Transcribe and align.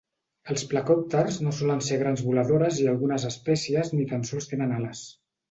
Els 0.51 0.61
plecòpters 0.69 1.37
no 1.47 1.53
solen 1.57 1.83
ser 1.89 1.99
grans 2.05 2.23
voladores 2.29 2.81
i 2.85 2.89
algunes 2.95 3.27
espècies 3.31 3.95
ni 3.99 4.09
tan 4.15 4.27
sols 4.33 4.51
tenen 4.55 4.77
ales. 4.81 5.07